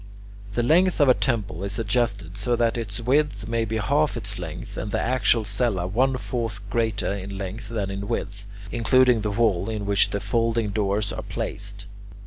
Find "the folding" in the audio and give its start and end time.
10.09-10.69